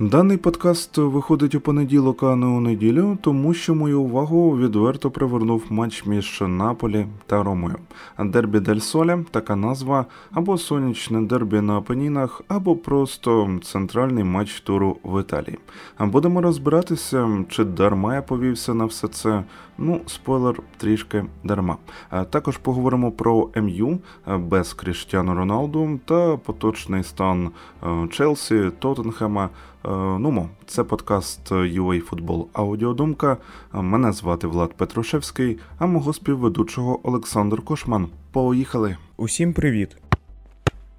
[0.00, 5.62] Даний подкаст виходить у понеділок, а не у неділю, тому що мою увагу відверто привернув
[5.70, 7.76] матч між Наполі та Ромою.
[8.18, 14.96] Дербі Дель Соля така назва, або сонячне дербі на Апенінах, або просто центральний матч туру
[15.04, 15.58] в Італії.
[16.00, 19.44] Будемо розбиратися, чи дарма я повівся на все це.
[19.78, 21.76] Ну, спойлер трішки дарма.
[22.30, 23.98] Також поговоримо про МЮ
[24.38, 27.50] без Кріштіану Роналду та поточний стан
[28.10, 29.48] Челсі, Тоттенхема.
[29.86, 33.36] Нумо, це подкаст UA Футбол Аудіодумка.
[33.72, 38.08] Мене звати Влад Петрушевський, а мого співведучого Олександр Кошман.
[38.32, 38.96] Поїхали!
[39.16, 39.96] Усім привіт!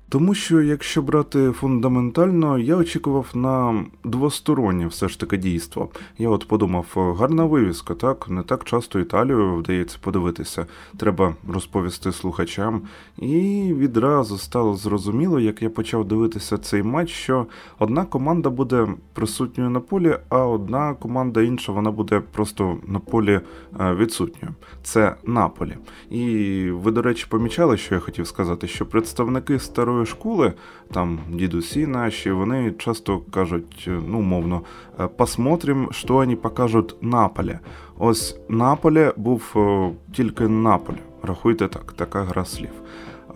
[0.09, 5.89] Тому що, якщо брати фундаментально, я очікував на двостороннє все ж таки дійство.
[6.17, 10.65] Я от подумав, гарна вивіска, так не так часто Італію вдається подивитися.
[10.97, 12.81] Треба розповісти слухачам.
[13.17, 17.45] І відразу стало зрозуміло, як я почав дивитися цей матч, що
[17.79, 23.39] одна команда буде присутньою на полі, а одна команда інша вона буде просто на полі
[23.79, 24.55] е, відсутньою.
[24.83, 25.77] Це Наполі.
[26.09, 30.53] І ви, до речі, помічали, що я хотів сказати, що представники старої старої школи,
[30.93, 34.61] там дідусі наші, вони часто кажуть, ну мовно,
[34.99, 37.59] «Е, посмотрим, що вони покажуть Наполі.
[37.97, 40.97] Ось Наполі був е, тільки Наполі.
[41.23, 42.69] Рахуйте так, така гра слів.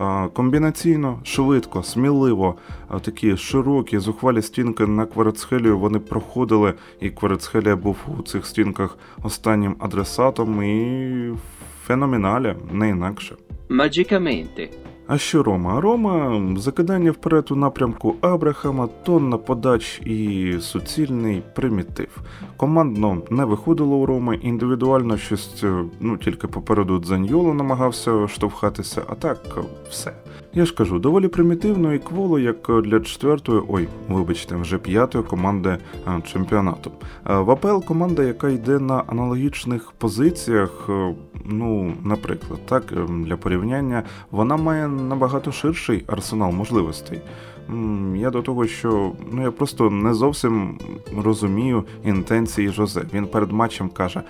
[0.00, 2.54] Е, комбінаційно, швидко, сміливо,
[3.00, 9.76] такі широкі, зухвалі стінки на Кварецхелію вони проходили, і Кварецхелія був у цих стінках останнім
[9.78, 11.32] адресатом і
[11.86, 13.36] феноменалі, не інакше.
[13.68, 14.68] Magicamente.
[15.12, 15.80] А що Рома?
[15.80, 22.18] Рома закидання вперед у напрямку Абрахама, тонна подач і суцільний примітив.
[22.56, 25.64] Командно не виходило у Роми, індивідуально щось
[26.00, 29.58] ну тільки попереду Дзаньйоло намагався штовхатися, а так
[29.90, 30.12] все.
[30.54, 35.78] Я ж кажу, доволі примітивно і кволо, як для четвертої, ой, вибачте, вже п'ятої команди
[36.32, 36.90] чемпіонату.
[37.24, 40.88] В АПЛ команда, яка йде на аналогічних позиціях,
[41.44, 47.20] ну, наприклад, так, для порівняння, вона має набагато ширший арсенал можливостей.
[48.16, 50.78] Я до того, що ну я просто не зовсім
[51.16, 53.02] розумію інтенції Жозе.
[53.14, 54.22] Він перед матчем каже,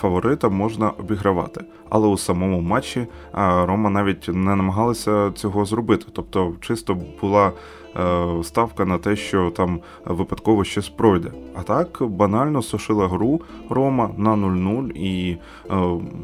[0.00, 6.06] фаворита можна обігравати, але у самому матчі Рома навіть не намагалася цього зробити.
[6.12, 7.52] Тобто, чисто була
[7.96, 11.30] Е, ставка на те, що там випадково щось пройде.
[11.54, 15.38] А так банально сушила гру Рома на 0-0 і е,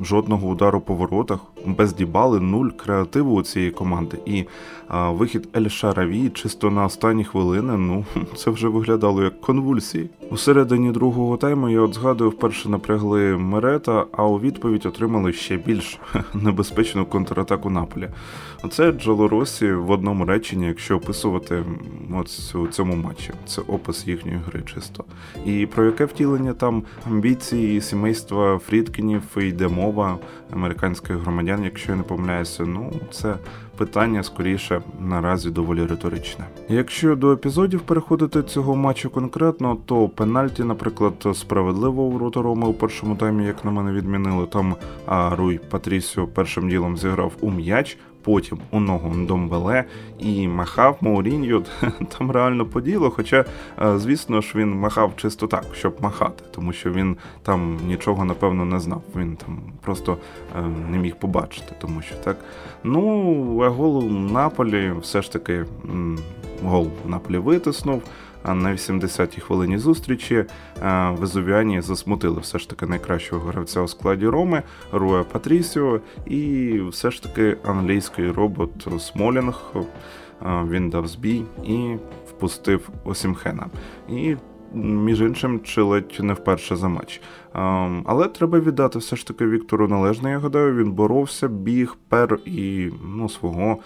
[0.03, 4.19] жодного удару по воротах, без дібали, нуль креативу у цієї команди.
[4.27, 4.47] І е,
[4.91, 7.77] вихід Ель Шараві чисто на останні хвилини.
[7.77, 8.05] Ну
[8.37, 10.11] це вже виглядало як конвульсії.
[10.31, 15.57] У середині другого тайму я от згадую, вперше напрягли Мерета, а у відповідь отримали ще
[15.57, 15.99] більш
[16.35, 18.09] небезпечну контратаку Наполі.
[18.63, 21.65] Оце Джолоросі в одному реченні, якщо описувати
[22.15, 23.31] от у цьому матчі.
[23.47, 25.05] Це опис їхньої гри чисто.
[25.47, 30.19] І про яке втілення там амбіції сімейства Фрідкінів йде мова
[30.53, 33.35] американських громадян, якщо я не помиляюся, ну це
[33.77, 36.45] питання скоріше наразі доволі риторичне.
[36.69, 42.73] Якщо до епізодів переходити цього матчу конкретно, то пенальті, наприклад, справедливо у ворота Роми у
[42.73, 44.77] першому таймі, як на мене відмінили, там
[45.33, 49.85] Руй Патрісіо першим ділом зіграв у м'яч потім у ногу Домбеле
[50.19, 51.63] і махав Мауріньо
[52.19, 53.11] там реально по ділу.
[53.11, 53.45] Хоча,
[53.83, 58.65] е, звісно ж, він махав чисто так, щоб махати, тому що він там нічого напевно
[58.65, 59.03] не знав.
[59.17, 60.17] Він там просто
[60.59, 62.37] е, не міг побачити, тому що так.
[62.85, 65.65] Ну, а гол Наполі все ж таки
[66.65, 68.03] гол Наполі витиснув
[68.45, 70.35] на 80-й хвилині зустрічі
[70.83, 74.63] е, везувіані засмутили все ж таки найкращого гравця у складі Роми
[74.93, 79.73] Руя Патрісіо, і все ж таки англійський робот Смолінг.
[79.77, 81.97] Е, він дав збій і
[82.29, 83.67] впустив Осімхена.
[84.09, 84.37] І
[84.75, 87.21] між іншим, чи ледь не вперше за матч.
[87.55, 90.31] Ем, але треба віддати все ж таки Віктору належне.
[90.31, 93.79] Я гадаю, він боровся, біг, пер і ну, свого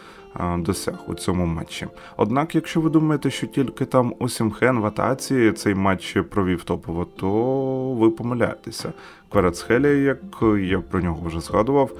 [0.59, 1.87] досяг у цьому матчі.
[2.17, 7.93] Однак, якщо ви думаєте, що тільки там Осімхен в атаці цей матч провів топово, то
[7.93, 8.93] ви помиляєтеся.
[9.35, 10.19] Кварацхелія, як
[10.63, 11.91] я про нього вже згадував,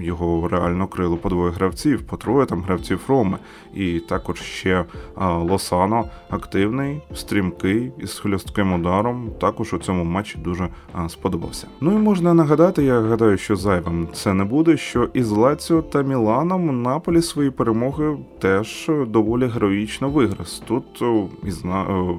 [0.00, 3.38] його реально крило по двоє гравців, по троє там гравців Роми.
[3.74, 4.84] І також ще
[5.16, 9.30] Лосано активний, стрімкий із хльостким ударом.
[9.40, 10.68] Також у цьому матчі дуже
[11.08, 11.66] сподобався.
[11.80, 14.76] Ну і можна нагадати, я гадаю, що зайвим це не буде.
[14.76, 20.46] Що із Лаціо та Міланом Наполі свої перемоги теж доволі героїчно виграв.
[20.66, 21.02] Тут
[21.44, 21.64] із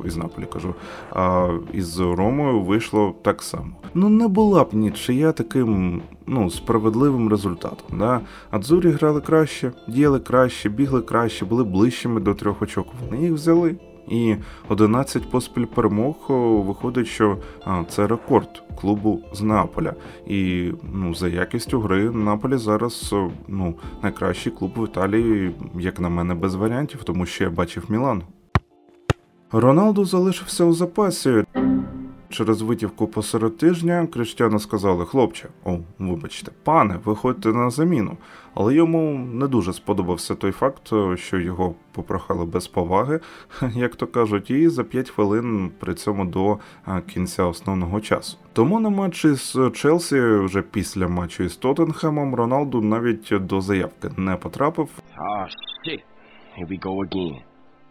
[0.05, 0.75] із Наполі кажу,
[1.11, 3.71] а із Ромою вийшло так само.
[4.01, 7.99] Ну не була б нічия таким ну, справедливим результатом.
[7.99, 8.21] Да?
[8.51, 12.87] Адзурі грали краще, діяли краще, бігли краще, були ближчими до трьох очок.
[13.01, 13.75] Вони їх взяли
[14.07, 14.35] і
[14.69, 16.15] 11 поспіль перемог
[16.67, 17.37] виходить, що
[17.89, 19.93] це рекорд клубу з Неаполя.
[20.27, 23.15] І ну, за якістю гри Наполі зараз
[23.47, 28.23] ну, найкращий клуб в Італії, як на мене, без варіантів, тому що я бачив Мілан.
[29.51, 31.43] Роналду залишився у запасі.
[32.31, 38.17] Через витівку посеред тижня Криштяну сказали, хлопче, о, вибачте, пане, виходьте на заміну.
[38.53, 43.19] Але йому не дуже сподобався той факт, що його попрохали без поваги,
[43.73, 46.57] як то кажуть, і за 5 хвилин при цьому до
[47.13, 48.37] кінця основного часу.
[48.53, 54.35] Тому на матчі з Челсі, вже після матчу із Тоттенхемом, Роналду навіть до заявки не
[54.35, 54.89] потрапив.
[55.17, 55.47] Oh,
[55.87, 55.99] shit.
[56.57, 57.41] Here we go again.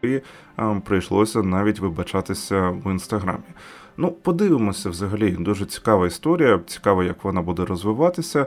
[0.02, 0.20] І
[0.56, 3.44] а, прийшлося навіть вибачатися в інстаграмі.
[4.02, 5.30] Ну, подивимося взагалі.
[5.30, 6.60] Дуже цікава історія.
[6.66, 8.46] Цікаво, як вона буде розвиватися.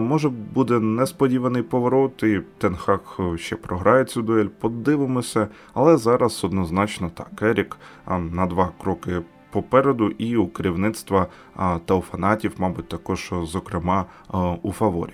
[0.00, 4.46] Може буде несподіваний поворот, і Тенхак ще програє цю дуель.
[4.46, 7.42] Подивимося, але зараз однозначно так.
[7.42, 7.76] Ерік
[8.30, 11.26] на два кроки попереду, і у керівництва
[11.84, 14.04] та у фанатів, мабуть, також, зокрема,
[14.62, 15.12] у фаворі.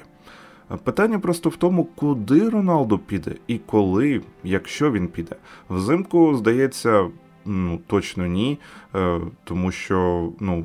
[0.85, 5.37] Питання просто в тому, куди Роналду піде і коли, якщо він піде.
[5.71, 7.09] Взимку, здається,
[7.47, 8.59] ну точно ні,
[8.95, 10.65] е, тому що ну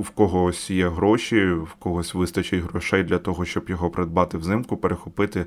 [0.00, 5.44] в когось є гроші, в когось вистачить грошей для того, щоб його придбати взимку, перехопити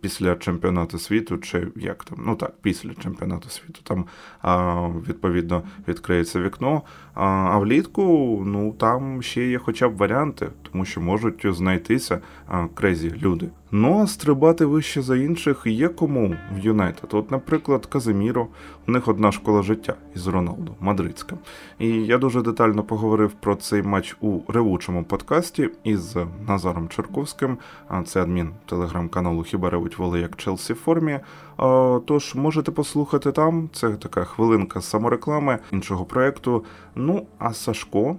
[0.00, 3.80] після чемпіонату світу, чи як там, ну так, після чемпіонату світу.
[3.82, 4.04] Там
[5.08, 6.82] відповідно відкриється вікно.
[7.14, 8.02] А влітку
[8.46, 12.20] ну там ще є хоча б варіанти, тому що можуть знайтися
[12.74, 13.48] крезі люди.
[13.70, 17.10] Ну а стрибати вище за інших є кому в Юнайтед.
[17.12, 18.46] От, наприклад, Казиміро,
[18.86, 21.36] у них одна школа життя із Роналду, мадридська.
[21.78, 26.16] І я дуже детально поговорив про цей матч у ревучому подкасті із
[26.48, 27.58] Назаром Черковським.
[28.06, 31.20] Це адмін телеграм-каналу Хіба ревуть воли як Челсі в формі.
[32.06, 33.68] Тож можете послухати там.
[33.72, 36.64] Це така хвилинка самореклами іншого проекту.
[36.94, 38.16] Ну а Сашко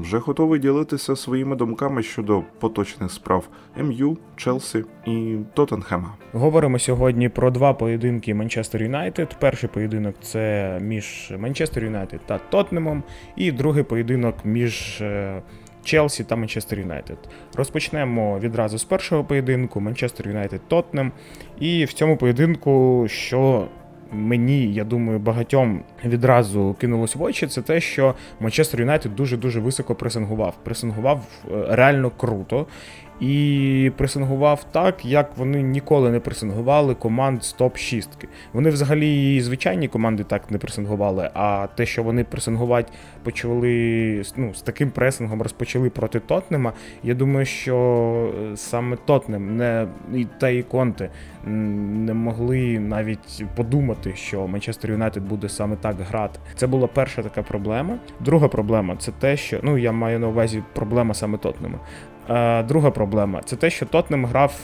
[0.00, 6.14] вже готовий ділитися своїми думками щодо поточних справ МЮ, Челсі і Тоттенхема.
[6.32, 9.36] Говоримо сьогодні про два поєдинки Манчестер Юнайтед.
[9.40, 13.02] Перший поєдинок це між Манчестер Юнайтед та Тоттенемом,
[13.36, 15.42] і другий поєдинок між е,
[15.90, 17.18] Челсі та Манчестер Юнайтед.
[17.54, 21.12] Розпочнемо відразу з першого поєдинку Манчестер Юнайтед Тотнем.
[21.60, 23.68] І в цьому поєдинку, що
[24.12, 29.94] мені, я думаю, багатьом відразу кинулось в очі, це те, що Манчестер Юнайтед дуже-дуже високо
[29.94, 30.54] пресингував.
[30.64, 32.66] Пресингував е, реально круто
[33.20, 38.08] і пресингував так, як вони ніколи не пресингували команд з топ-6.
[38.52, 44.54] Вони взагалі і звичайні команди так не пресингували, а те, що вони пресингувати почали ну,
[44.54, 46.72] з таким пресингом розпочали проти Тотнема,
[47.02, 49.86] я думаю, що е, саме Тотнем не
[50.38, 51.10] та і Конте
[51.44, 56.40] не могли навіть подумати, що Манчестер Юнайтед буде саме так грати.
[56.54, 57.98] Це була перша така проблема.
[58.20, 61.78] Друга проблема це те, що ну я маю на увазі проблема саме Тотнема.
[62.68, 64.60] Друга проблема це те, що Тотнем грав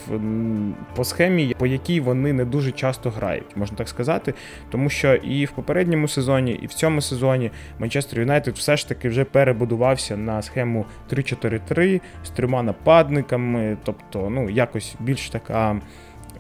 [0.94, 4.34] по схемі, по якій вони не дуже часто грають, можна так сказати.
[4.70, 9.08] Тому що і в попередньому сезоні, і в цьому сезоні Манчестер Юнайтед все ж таки
[9.08, 15.80] вже перебудувався на схему 3-4-3 з трьома нападниками, тобто, ну, якось більш така.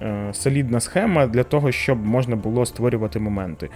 [0.02, 3.68] Е, солідна схема для того, щоб можна було створювати моменти.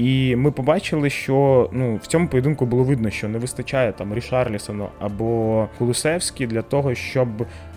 [0.00, 4.88] І ми побачили, що ну в цьому поєдинку було видно, що не вистачає там Рішарлісону
[5.00, 7.28] або Кулусевський для того, щоб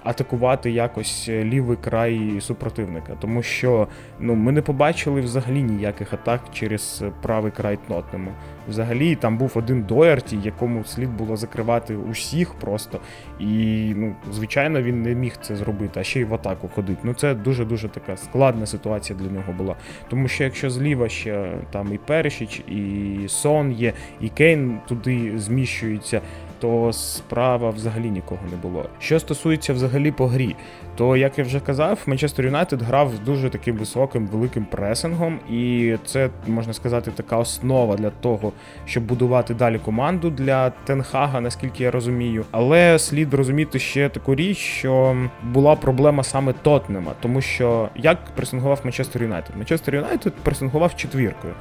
[0.03, 3.87] атакувати якось лівий край супротивника, тому що
[4.19, 8.31] ну ми не побачили взагалі ніяких атак через правий край Тотнему.
[8.69, 12.99] Взагалі там був один Доярті, якому слід було закривати усіх просто.
[13.39, 16.99] І ну, звичайно, він не міг це зробити, а ще й в атаку ходити.
[17.03, 19.75] Ну це дуже дуже така складна ситуація для нього була.
[20.09, 26.21] Тому що якщо зліва ще там і Перешіч, і Сон є, і Кейн туди зміщується
[26.63, 28.85] то справа взагалі нікого не було.
[28.99, 30.55] Що стосується взагалі по грі,
[30.95, 35.95] то як я вже казав, Манчестер Юнайтед грав з дуже таким високим великим пресингом, і
[36.05, 38.51] це можна сказати така основа для того,
[38.85, 42.45] щоб будувати далі команду для Тенхага, наскільки я розумію.
[42.51, 48.81] Але слід розуміти ще таку річ, що була проблема саме Тотнема, тому що як пресингував
[48.83, 49.57] Манчестер Юнайтед?
[49.57, 51.53] Манчестер Юнайтед пресингував четвіркою.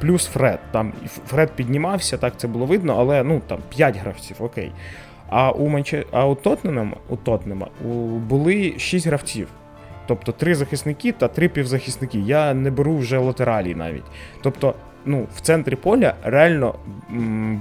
[0.00, 0.60] Плюс Фред.
[0.70, 0.92] Там
[1.26, 4.72] Фред піднімався, так це було видно, але ну там 5 гравців, окей.
[5.28, 6.04] А у Манче...
[6.12, 7.66] а у Тотнема у Тотнема
[8.28, 9.48] були 6 гравців.
[10.06, 12.18] Тобто три захисники та три півзахисники.
[12.18, 14.04] Я не беру вже латералі навіть.
[14.42, 16.74] Тобто ну, в центрі поля реально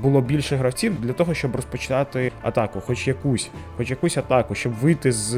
[0.01, 5.12] було більше гравців для того, щоб розпочати атаку, хоч якусь, хоч якусь атаку, щоб вийти
[5.12, 5.29] з,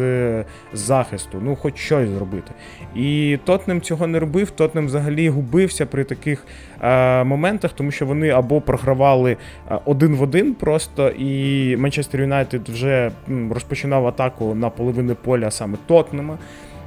[0.73, 2.51] з захисту, ну хоч щось зробити.
[2.95, 4.51] І Тотнем цього не робив.
[4.51, 6.45] Тотнем взагалі губився при таких
[6.81, 9.37] е, моментах, тому що вони або програвали
[9.71, 13.11] е, один в один просто, і Манчестер Юнайтед вже
[13.51, 16.37] розпочинав атаку на половину поля саме Тотнема.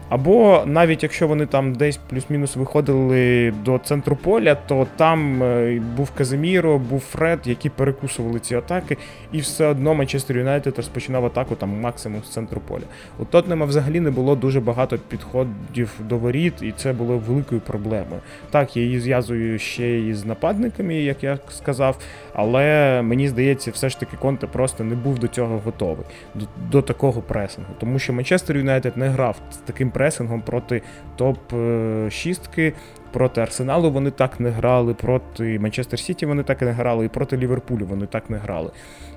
[0.08, 6.10] Або навіть якщо вони там десь плюс-мінус виходили до центру поля, то там е, був
[6.10, 8.96] Казиміро, був Фред, які перекусували ці атаки,
[9.32, 12.82] і все одно Манчестер Юнайтед розпочинав атаку там максимум з центру поля.
[13.18, 18.20] У Тотнема взагалі не було дуже багато підходів до воріт, і це було великою проблемою.
[18.50, 21.98] Так, я її зв'язую ще і з нападниками, як я сказав,
[22.34, 26.82] але мені здається, все ж таки Конте просто не був до цього готовий, до, до
[26.82, 30.82] такого пресингу, тому що Манчестер Юнайтед не грав з таким пресингом проти
[31.18, 32.72] топ-6.
[33.12, 37.08] Проти Арсеналу вони так не грали, проти Манчестер Сіті вони так і не грали, і
[37.08, 38.70] проти Ліверпулю вони так не грали.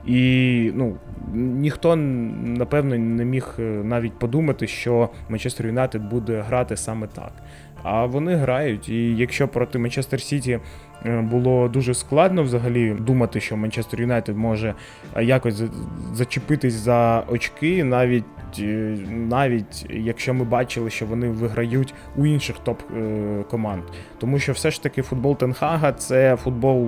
[0.06, 0.96] І ну,
[1.34, 7.32] ніхто, напевно, не міг е, навіть подумати, що Манчестер Юнайтед буде грати саме так.
[7.89, 8.89] А вони грають.
[8.89, 10.60] І якщо проти Манчестер Сіті
[11.06, 14.74] е, було дуже складно взагалі думати, що Манчестер Юнайтед може
[15.15, 15.63] е, якось
[16.13, 18.25] зачепитись за очки, навіть
[18.60, 23.84] Е, навіть якщо ми бачили, що вони виграють у інших топ-команд.
[24.17, 26.88] Тому що все ж таки футбол Тенхага це футбол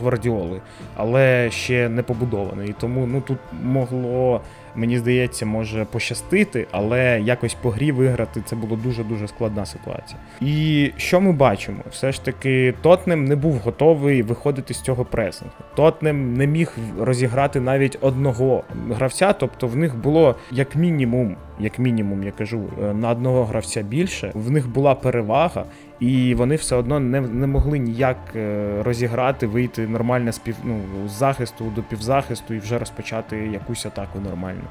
[0.00, 0.60] Гвардіоли,
[0.96, 2.74] але ще не побудований.
[2.80, 4.40] Тому ну тут могло
[4.76, 10.20] мені здається, може пощастити, але якось по грі виграти це було дуже-дуже складна ситуація.
[10.40, 11.78] І що ми бачимо?
[11.90, 15.54] Все ж таки, Тотнем не був готовий виходити з цього пресингу.
[15.74, 22.22] Тотнем не міг розіграти навіть одного гравця, тобто в них було як мінімум як мінімум,
[22.22, 24.32] я кажу, е, на одного гравця більше.
[24.34, 25.64] В них була перевага,
[26.00, 30.80] і вони все одно не не могли ніяк е, розіграти, вийти нормально з пів, ну,
[31.08, 34.64] з захисту до півзахисту і вже розпочати якусь атаку нормально.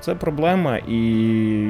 [0.00, 0.98] Це проблема, і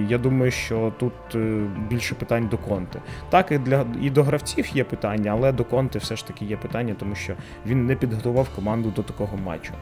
[0.08, 3.00] я думаю, що тут е, більше питань до конти.
[3.30, 6.56] Так, і для і до гравців є питання, але до конти все ж таки є
[6.56, 7.34] питання, тому що
[7.66, 9.72] він не підготував команду до такого матчу.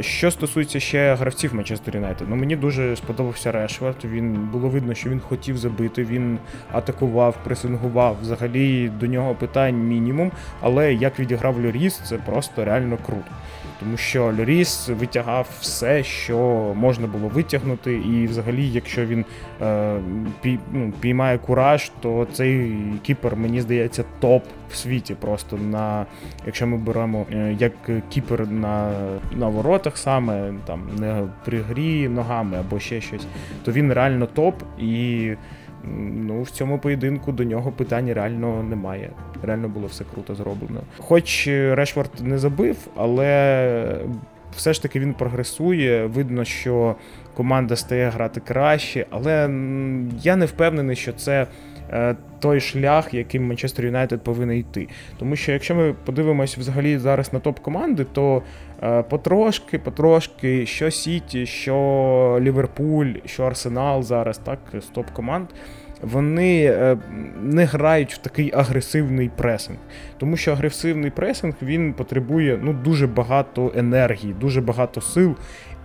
[0.00, 3.96] Що стосується ще гравців Манчестер Юнайтед, ну мені дуже сподобався Решвард.
[4.04, 6.38] Він було видно, що він хотів забити, він
[6.72, 8.16] атакував, пресингував.
[8.22, 10.32] Взагалі до нього питань мінімум.
[10.60, 13.30] Але як відіграв Льоріс, це просто реально круто
[13.80, 16.38] тому що Льоріс витягав все, що
[16.76, 19.24] можна було витягнути, і взагалі, якщо він
[19.62, 19.96] е,
[20.40, 25.14] пій, ну, піймає кураж, то цей кіпер, мені здається, топ в світі.
[25.14, 26.06] Просто на
[26.46, 27.72] якщо ми беремо е, як
[28.08, 28.92] кіпер на
[29.32, 33.26] на воротах саме, там не при грі ногами або ще щось,
[33.64, 35.32] то він реально топ і.
[36.14, 39.10] Ну, в цьому поєдинку до нього питань реально немає.
[39.42, 40.80] Реально було все круто зроблено.
[40.98, 44.00] Хоч Решфорд не забив, але
[44.56, 46.06] все ж таки він прогресує.
[46.06, 46.96] Видно, що
[47.34, 49.32] команда стає грати краще, але
[50.22, 51.46] я не впевнений, що це.
[51.92, 54.88] Е, той шлях, яким Манчестер Юнайтед повинен йти.
[55.18, 58.42] Тому що якщо ми подивимося взагалі зараз на топ-команди, то е,
[59.10, 65.46] потрошки, потрошки, що Сіті, що Ліверпуль, що Арсенал зараз, так, з топ-команд.
[66.02, 66.96] Вони е,
[67.42, 69.78] не грають в такий агресивний пресинг,
[70.18, 75.36] тому що агресивний пресинг він потребує ну дуже багато енергії, дуже багато сил.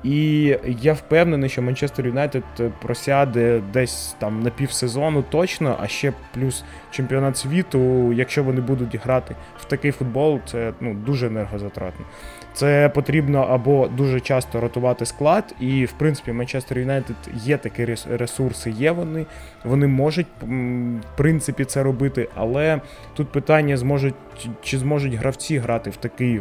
[0.04, 2.44] І я впевнений, що Манчестер Юнайтед
[2.82, 9.36] просяде десь там на півсезону точно, а ще плюс чемпіонат світу, якщо вони будуть грати
[9.62, 12.06] в такий футбол, це ну дуже енергозатратно.
[12.54, 18.72] Це потрібно або дуже часто ротувати склад, і в принципі Манчестер Юнайтед є такі ресурси,
[18.72, 19.26] є вони.
[19.64, 22.82] Вони можуть в принципі це робити, але
[23.14, 24.16] тут питання зможуть
[24.62, 26.40] чи зможуть гравці грати в такий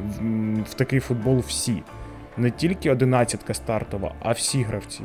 [0.71, 1.83] в такий футбол всі
[2.38, 5.00] не тільки одинадцятка стартова, а всі гравці.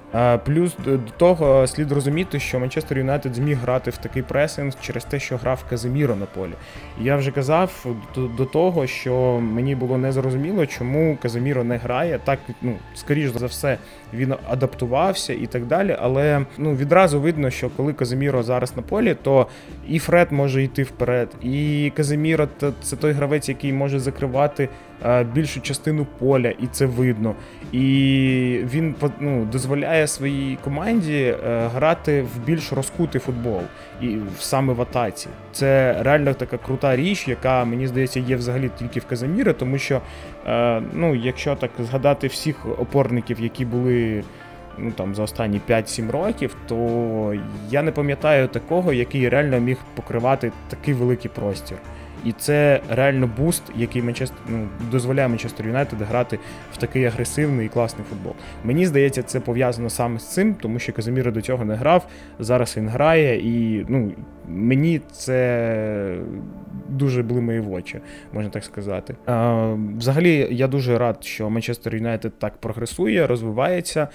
[0.46, 5.20] Плюс до того слід розуміти, що Манчестер Юнайтед зміг грати в такий пресинг через те,
[5.20, 6.54] що грав Казиміро на полі.
[7.02, 7.86] Я вже казав
[8.38, 12.20] до того, що мені було незрозуміло, чому Казиміро не грає.
[12.24, 13.78] Так, ну скоріш за все,
[14.14, 15.98] він адаптувався і так далі.
[16.00, 19.48] Але ну відразу видно, що коли Казиміро зараз на полі, то
[19.88, 22.48] і Фред може йти вперед, і Казиміро
[22.84, 24.70] це той гравець, який може закривати
[25.06, 27.36] Е, більшу частину поля, і це видно.
[27.72, 27.80] І
[28.74, 33.62] він ну, дозволяє своїй команді е, грати в більш розкутий футбол
[34.02, 35.28] і саме в атаці.
[35.52, 40.02] Це реально така крута річ, яка мені здається є взагалі тільки в Казаміри, тому що,
[40.48, 44.03] е, ну, якщо так згадати всіх опорників, які були.
[44.78, 47.36] Ну там за останні 5-7 років, то
[47.70, 51.78] я не пам'ятаю такого, який реально міг покривати такий великий простір.
[52.26, 56.40] І це реально буст, який Манчестер ну, дозволяє Манчестер Юнайтед грати
[56.74, 58.34] в такий агресивний і класний футбол.
[58.64, 62.08] Мені здається, це пов'язано саме з цим, тому що Казиміро до цього не грав.
[62.40, 64.12] Зараз він грає, і ну,
[64.48, 66.18] мені це
[66.90, 68.00] дуже блимає в очі,
[68.34, 69.16] можна так сказати.
[69.26, 74.08] А, Взагалі, я дуже рад, що Манчестер Юнайтед так прогресує, розвивається.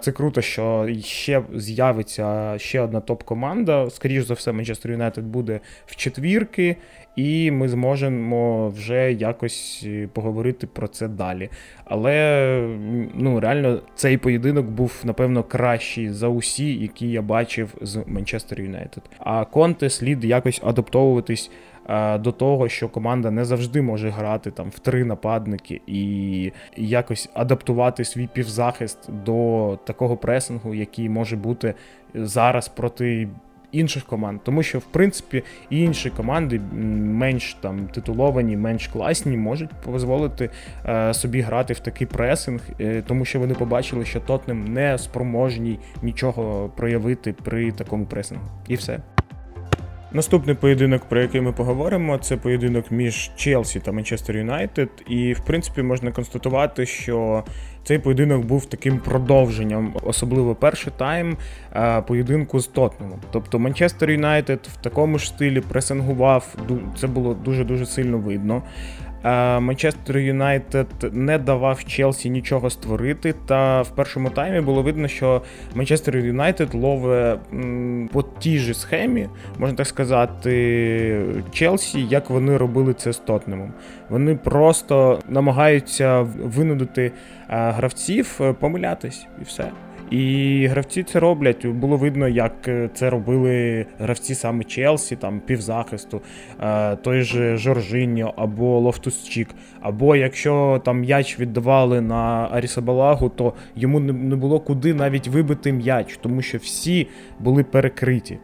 [0.00, 3.90] Це круто, що ще з'явиться ще одна топ-команда.
[3.90, 6.76] Скоріше за все, Манчестер Юнайтед буде в четвірки,
[7.16, 11.50] і ми зможемо вже якось поговорити про це далі.
[11.84, 12.68] Але
[13.14, 19.02] ну реально цей поєдинок був напевно кращий за усі, які я бачив з Манчестер Юнайтед.
[19.18, 21.50] А Конте слід якось адаптовуватись.
[22.18, 28.04] До того, що команда не завжди може грати там в три нападники і якось адаптувати
[28.04, 31.74] свій півзахист до такого пресингу, який може бути
[32.14, 33.28] зараз проти
[33.72, 40.50] інших команд, тому що в принципі інші команди менш там титуловані, менш класні, можуть дозволити
[40.86, 45.78] е, собі грати в такий пресинг, е, тому що вони побачили, що Тотнем не спроможній
[46.02, 48.44] нічого проявити при такому пресингу.
[48.68, 49.00] І все.
[50.14, 54.88] Наступний поєдинок, про який ми поговоримо, це поєдинок між Челсі та Манчестер Юнайтед.
[55.08, 57.44] І, в принципі, можна констатувати, що
[57.84, 61.36] цей поєдинок був таким продовженням, особливо перший тайм
[61.76, 63.20] е, поєдинку з Тотнемом.
[63.30, 66.54] Тобто Манчестер Юнайтед в такому ж стилі пресингував,
[67.00, 68.62] це було дуже дуже сильно видно.
[69.60, 73.34] Манчестер Юнайтед не давав Челсі нічого створити.
[73.46, 75.42] Та в першому таймі було видно, що
[75.74, 77.38] Манчестер Юнайтед ловить
[78.12, 83.72] по тій же схемі, можна так сказати, Челсі, як вони робили це з Тотнемом.
[84.08, 87.12] Вони просто намагаються винудити
[87.48, 89.70] гравців е, помилятись і все.
[90.12, 91.66] І гравці це роблять.
[91.66, 96.20] Було видно, як е, це робили гравці саме Челсі, там півзахисту,
[96.60, 99.48] е, той же Жоржиньо або Лофтус-Чік.
[99.80, 106.18] Або якщо там м'яч віддавали на Аррісабалагу, то йому не було куди навіть вибити м'яч,
[106.22, 107.06] тому що всі
[107.40, 108.38] були перекриті.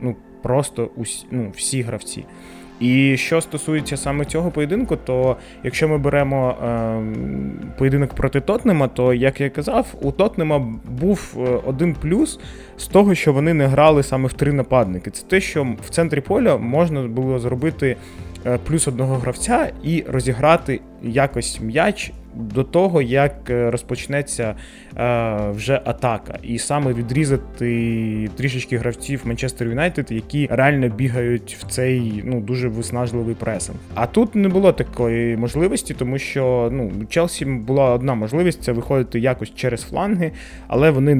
[0.00, 2.24] Ну просто усі, ну, всі гравці.
[2.80, 7.02] І що стосується саме цього поєдинку, то якщо ми беремо е,
[7.78, 10.58] поєдинок проти Тотнема, то як я казав, у Тотнема
[11.00, 12.40] був е, один плюс
[12.76, 15.10] з того, що вони не грали саме в три нападники.
[15.10, 17.96] Це те, що в центрі поля можна було зробити
[18.46, 24.54] е, плюс одного гравця і розіграти якось м'яч до того, як е, розпочнеться
[25.50, 32.40] вже атака, і саме відрізати трішечки гравців Манчестер Юнайтед, які реально бігають в цей ну
[32.40, 33.78] дуже виснажливий пресинг.
[33.94, 39.20] А тут не було такої можливості, тому що ну Челсі була одна можливість це виходити
[39.20, 40.32] якось через фланги,
[40.66, 41.14] але вони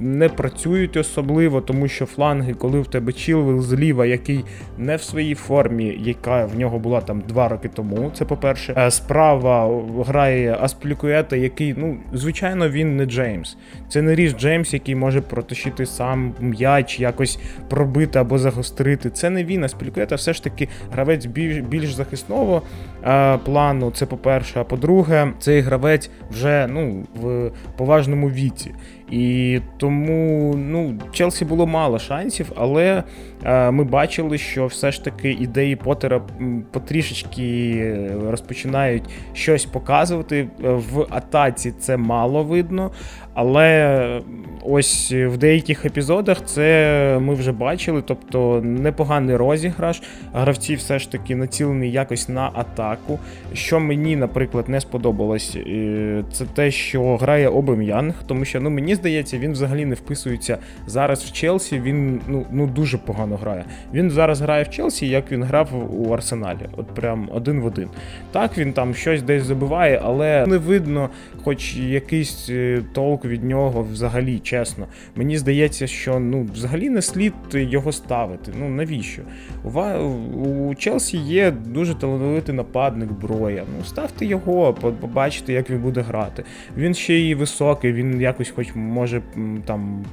[0.00, 4.44] не працюють особливо, тому що фланги, коли в тебе Чілвел зліва, який
[4.78, 8.10] не в своїй формі, яка в нього була там два роки тому.
[8.14, 13.56] Це по перше, е, справа грає Асплікуета, який, ну, звичайно, він не Джеймс.
[13.88, 19.10] Це не Ріс Джеймс, який може протащити сам м'яч, якось пробити або загострити.
[19.10, 19.64] Це не він.
[19.64, 22.62] Асплікуета все ж таки гравець більш, більш захисного
[23.04, 23.90] е, плану.
[23.90, 24.60] Це по-перше.
[24.60, 28.74] А по-друге, цей гравець вже ну, в поважному віці.
[29.10, 33.02] І тому ну, Челсі було мало шансів, але
[33.44, 36.22] е, ми бачили, що все ж таки ідеї Поттера
[36.70, 40.48] потрішечки розпочинають щось показувати.
[40.62, 42.90] В атаці це мало видно.
[43.34, 44.20] Але
[44.64, 50.02] ось в деяких епізодах це ми вже бачили, тобто непоганий розіграш.
[50.32, 53.18] Гравці все ж таки націлені якось на атаку.
[53.52, 58.94] Що мені, наприклад, не сподобалось, е, це те, що грає Обем'янг, тому що ну мені
[58.94, 61.80] здається, він взагалі не вписується зараз в Челсі.
[61.80, 63.64] Він ну ну дуже погано грає.
[63.94, 65.68] Він зараз грає в Челсі, як він грав
[66.00, 67.88] у Арсеналі, от прям один в один.
[68.32, 71.10] Так він там щось десь забиває, але не видно,
[71.42, 72.82] хоч якийсь е,
[73.28, 74.86] від нього взагалі, чесно.
[75.16, 78.52] Мені здається, що ну, взагалі не слід його ставити.
[78.58, 79.22] Ну навіщо?
[79.64, 83.64] У, у Челсі є дуже талановитий нападник Броя.
[83.78, 86.44] Ну, ставте його, побачите, як він буде грати.
[86.76, 89.22] Він ще і високий, він якось хоч може
[89.64, 90.04] там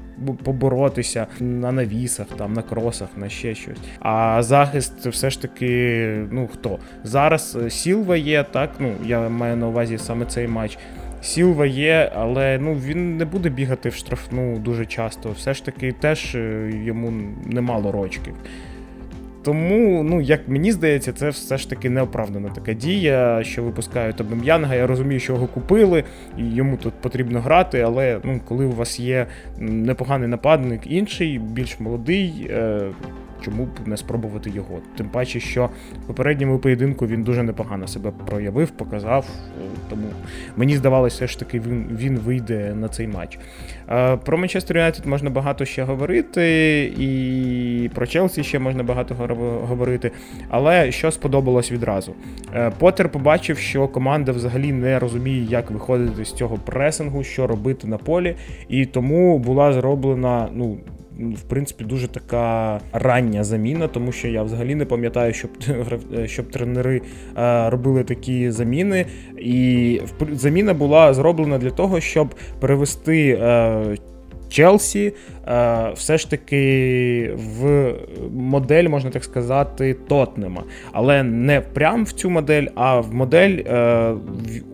[0.43, 3.78] поборотися на навісах, там, на кросах, на ще щось.
[4.00, 6.80] А захист все ж таки, ну хто?
[7.04, 8.69] Зараз е, Сілва є, так?
[8.80, 10.78] Ну, я маю на увазі саме цей матч.
[11.21, 15.31] Сілва є, але ну він не буде бігати в штрафну дуже часто.
[15.31, 17.13] Все ж таки, теж е, йому
[17.45, 18.34] немало рочків.
[19.43, 24.75] Тому, ну, як мені здається, це все ж таки неоправдана така дія, що випускають Абем'янга.
[24.75, 26.03] Я розумію, що його купили,
[26.38, 29.27] і йому тут потрібно грати, але ну, коли у вас є
[29.60, 32.81] непоганий нападник інший, більш молодий, е,
[33.41, 34.80] чому б не спробувати його?
[34.97, 35.69] Тим паче, що
[36.04, 39.25] в попередньому поєдинку він дуже непогано себе проявив, показав.
[39.89, 40.08] Тому
[40.56, 43.39] мені здавалося, все ж таки він він вийде на цей матч.
[44.25, 49.15] Про Манчестер Юнайтед можна багато ще говорити, і про Челсі ще можна багато
[49.67, 50.12] говорити.
[50.49, 52.13] Але що сподобалось відразу?
[52.56, 57.88] Е, Поттер побачив, що команда взагалі не розуміє, як виходити з цього пресингу, що робити
[57.88, 58.36] на полі,
[58.69, 60.77] і тому була зроблена ну
[61.21, 65.51] в принципі дуже така рання заміна, тому що я взагалі не пам'ятаю, щоб
[66.25, 67.01] щоб тренери
[67.38, 69.05] е, робили такі заміни.
[69.38, 73.97] І заміна була зроблена для того, щоб перевести е,
[74.49, 75.13] Челсі
[75.93, 77.93] все ж таки в
[78.34, 80.63] модель, можна так сказати, Тотнема.
[80.91, 84.13] Але не прям в цю модель, а в модель, е,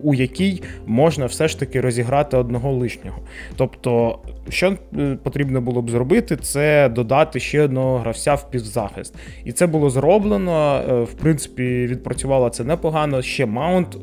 [0.02, 3.18] у якій можна все ж таки розіграти одного лишнього.
[3.56, 9.14] Тобто, що е, потрібно було б зробити, це додати ще одного гравця в півзахист.
[9.44, 10.82] І це було зроблено.
[11.12, 13.22] В принципі, відпрацювало це непогано.
[13.22, 13.98] Ще Маунт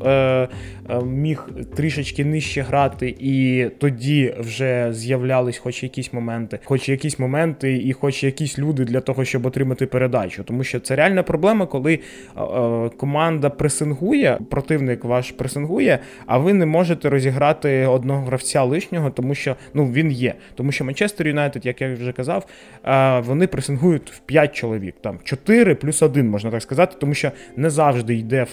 [1.04, 7.92] міг трішечки нижче грати, і тоді вже з'являлись хоч якісь моменти, хоч якісь моменти, і
[7.92, 10.44] хоч якісь люди для того, щоб отримати передачу.
[10.44, 11.98] Тому що це реальна проблема, коли е,
[12.42, 19.34] е, команда пресингує, противник ваш пресингує, а ви не можете розіграти одного гравця лишнього, тому
[19.34, 20.34] що ну він є.
[20.54, 22.46] Тому що Манчестер Юнайтед, як я вже казав,
[22.84, 27.32] е, вони пресингують в 5 чоловік, там 4 плюс 1, можна так сказати, тому що
[27.56, 28.46] не завжди йде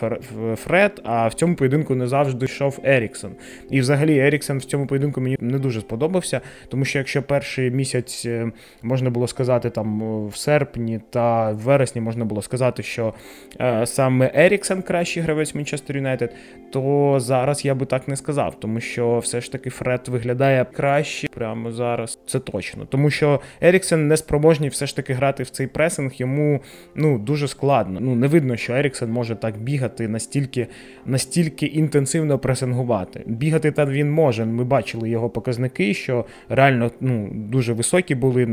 [0.55, 3.31] Фред, а в цьому поєдинку не завжди йшов Еріксон.
[3.69, 7.92] І взагалі Еріксон в цьому поєдинку мені не дуже сподобався, тому що якщо перший місяць
[8.25, 8.51] е,
[8.81, 13.13] можна було сказати там в серпні та в вересні можна було сказати, що
[13.61, 16.35] е, саме Еріксон кращий гравець Манчестер Юнайтед,
[16.71, 21.27] то зараз я би так не сказав, тому що все ж таки Фред виглядає краще
[21.27, 22.19] прямо зараз.
[22.25, 26.11] Це точно, тому що Еріксон не спроможний все ж таки грати в цей пресинг.
[26.15, 26.59] Йому
[26.95, 27.99] ну дуже складно.
[27.99, 30.67] Ну не видно, що Еріксон може так бігати настільки,
[31.05, 33.23] настільки інтенсивно пресингувати.
[33.25, 34.45] Бігати та він може.
[34.45, 38.47] Ми бачили його показники, що реально ну, дуже високі були.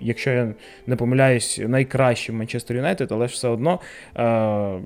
[0.00, 0.54] Якщо я
[0.86, 3.80] не помиляюсь, найкращі в Манчестер Юнайтед, але ж все одно.
[4.16, 4.80] Е-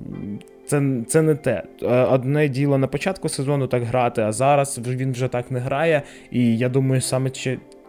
[0.65, 1.63] це це не те.
[1.83, 6.01] Е, одне діло на початку сезону так грати, а зараз він вже так не грає.
[6.31, 7.29] І я думаю, саме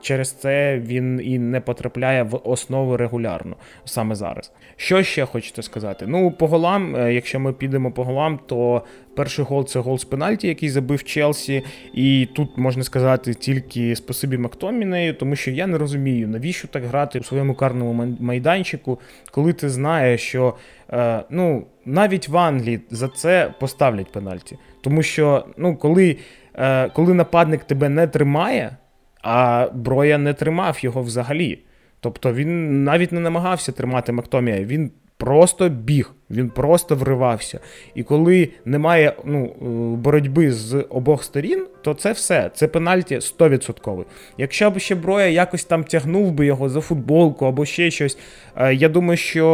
[0.01, 4.53] Через це він і не потрапляє в основу регулярно саме зараз.
[4.77, 6.05] Що ще хочете сказати?
[6.09, 8.83] Ну, по голам, е, якщо ми підемо по голам, то
[9.17, 11.63] перший гол це гол з пенальті, який забив Челсі.
[11.95, 17.19] І тут можна сказати тільки спасибі Мактомінею, тому що я не розумію, навіщо так грати
[17.19, 18.99] у своєму карному майданчику,
[19.31, 20.55] коли ти знаєш, що
[20.93, 24.59] е, ну, навіть в Англії за це поставлять пенальті.
[24.81, 26.17] Тому що ну, коли,
[26.55, 28.77] е, коли нападник тебе не тримає.
[29.23, 31.59] А Броя не тримав його взагалі.
[32.01, 37.61] Тобто він навіть не намагався тримати Мактомія, він просто біг, він просто вривався.
[37.95, 39.65] І коли немає ну, е,
[39.97, 42.51] боротьби з обох сторін, то це все.
[42.55, 44.05] Це пенальті 100%.
[44.39, 48.19] Якщо б ще Броя якось там тягнув би його за футболку або ще щось,
[48.57, 49.47] е, я думаю, що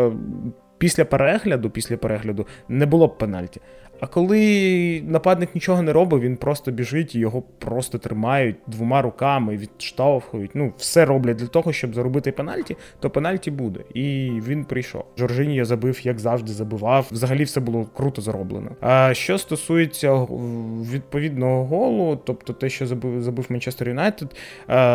[0.00, 0.46] е,
[0.78, 3.60] після перегляду, після перегляду не було б пенальті.
[4.00, 9.56] А коли нападник нічого не робить, він просто біжить і його просто тримають двома руками,
[9.56, 10.50] відштовхують.
[10.54, 13.80] Ну, все роблять для того, щоб заробити пенальті, то пенальті буде.
[13.94, 15.04] І він прийшов.
[15.18, 17.06] Жоржинія забив, як завжди, забивав.
[17.10, 18.70] Взагалі все було круто зароблено.
[18.80, 20.14] А що стосується
[20.92, 24.36] відповідного голу, тобто те, що забив забив Манчестер Юнайтед,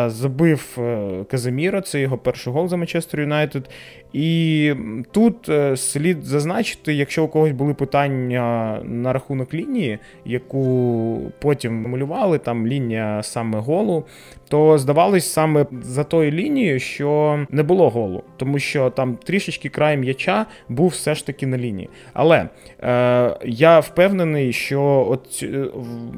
[0.06, 3.70] забив е, Казиміро, це його перший гол за Манчестер Юнайтед.
[4.12, 4.74] І
[5.10, 12.38] тут е, слід зазначити, якщо у когось були питання на рахунок лінії, яку потім малювали,
[12.38, 14.04] там лінія саме голу,
[14.48, 19.96] то здавалось саме за тою лінією, що не було голу, тому що там трішечки край
[19.96, 21.88] м'яча був все ж таки на лінії.
[22.12, 22.48] Але
[22.82, 25.64] е, я впевнений, що от е,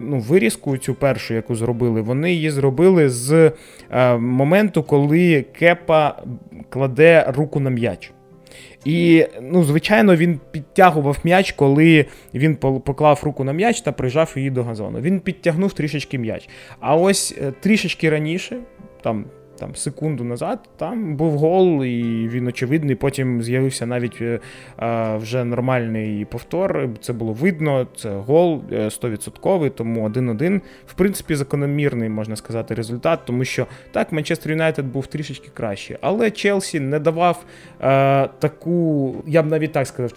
[0.00, 3.52] ну, вирізку цю першу, яку зробили, вони її зробили з
[3.90, 6.22] е, моменту, коли Кепа
[6.68, 8.12] кладе руку на м'яч.
[8.84, 14.50] І, ну, звичайно, він підтягував м'яч, коли він поклав руку на м'яч та прижав її
[14.50, 15.00] до газону.
[15.00, 16.48] Він підтягнув трішечки м'яч.
[16.80, 18.56] А ось е, трішечки раніше,
[19.02, 19.24] там
[19.64, 22.94] там секунду назад, там був гол, і він очевидний.
[22.94, 24.40] Потім з'явився навіть е,
[25.16, 26.88] вже нормальний повтор.
[27.00, 27.86] Це було видно.
[27.96, 30.60] Це гол 100%, е, тому 1-1.
[30.86, 35.98] В принципі, закономірний, можна сказати, результат, тому що так, Манчестер Юнайтед був трішечки краще.
[36.00, 37.44] Але Челсі не давав
[37.80, 40.12] е, таку, я б навіть так сказав,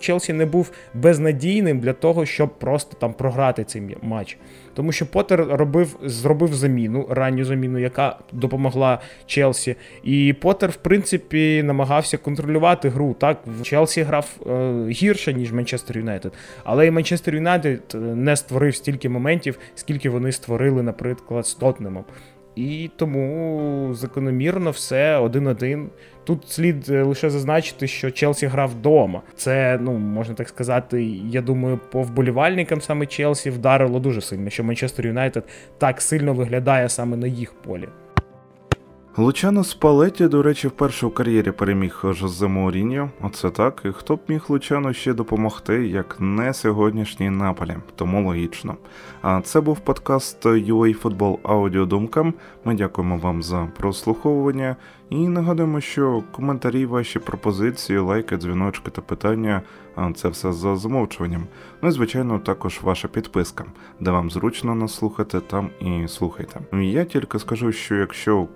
[0.00, 4.38] Челсі не був безнадійним для того, щоб просто там програти цей матч.
[4.76, 9.76] Тому що Поттер робив, зробив заміну, ранню заміну, яка допомагає допомогла Челсі.
[10.02, 13.16] І Поттер, в принципі, намагався контролювати гру.
[13.18, 16.32] Так, Челсі грав е, гірше, ніж Манчестер Юнайтед.
[16.64, 22.04] Але і Манчестер Юнайтед е, не створив стільки моментів, скільки вони створили, наприклад, з Тотнемом.
[22.56, 25.90] І тому закономірно все один-один.
[26.24, 29.22] Тут слід е, лише зазначити, що Челсі грав вдома.
[29.36, 34.64] Це, ну можна так сказати, я думаю, по вболівальникам саме Челсі вдарило дуже сильно, що
[34.64, 35.44] Манчестер Юнайтед
[35.78, 37.88] так сильно виглядає саме на їх полі.
[39.18, 43.10] Лучано Спалетті, до речі, вперше у кар'єрі переміг Жозе Мауріньо.
[43.20, 43.82] Оце так.
[43.84, 48.76] І хто б міг Лучану ще допомогти, як не сьогоднішній Наполі, тому логічно.
[49.22, 52.34] А це був подкаст UA Football Аудіодумкам.
[52.64, 54.76] Ми дякуємо вам за прослуховування
[55.10, 59.62] і нагадуємо, що коментарі, ваші пропозиції, лайки, дзвіночки та питання
[60.14, 61.46] це все за замовчуванням.
[61.82, 63.64] Ну і звичайно, також ваша підписка,
[64.00, 66.60] де вам зручно нас слухати, там і слухайте.
[66.72, 68.46] Я тільки скажу, що якщо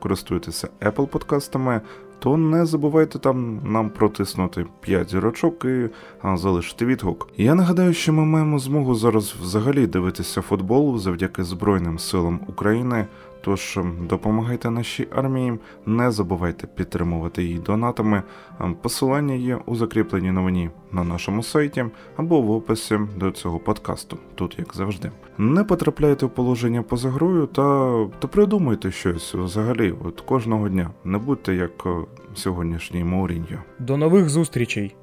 [0.51, 1.81] користуєтеся Apple подкастами,
[2.19, 5.89] то не забувайте там нам протиснути 5 зірочок і
[6.35, 7.29] залишити відгук.
[7.37, 13.07] Я нагадаю, що ми маємо змогу зараз взагалі дивитися футбол завдяки Збройним силам України.
[13.41, 18.23] Тож ем, допомагайте нашій армії, не забувайте підтримувати її донатами.
[18.61, 21.85] Ем, посилання є у закріпленій новині на нашому сайті
[22.17, 25.11] або в описі до цього подкасту, тут як завжди.
[25.39, 30.91] Не потрапляйте в положення поза грою та та придумайте щось взагалі от кожного дня.
[31.05, 31.87] Не будьте як
[32.35, 33.59] сьогоднішній Мауріньо.
[33.79, 34.95] До нових зустрічей!